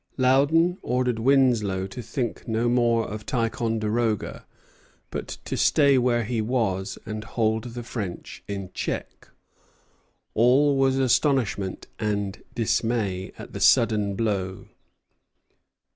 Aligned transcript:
Loudon 0.17 0.79
ordered 0.81 1.19
Winslow 1.19 1.85
to 1.85 2.01
think 2.01 2.47
no 2.47 2.67
more 2.67 3.05
of 3.07 3.23
Ticonderoga, 3.23 4.47
but 5.11 5.27
to 5.45 5.55
stay 5.55 5.95
where 5.99 6.23
he 6.23 6.41
was 6.41 6.97
and 7.05 7.23
hold 7.23 7.65
the 7.75 7.83
French 7.83 8.43
in 8.47 8.71
check. 8.73 9.29
All 10.33 10.75
was 10.75 10.97
astonishment 10.97 11.85
and 11.99 12.41
dismay 12.55 13.31
at 13.37 13.53
the 13.53 13.59
sudden 13.59 14.15
blow. 14.15 14.69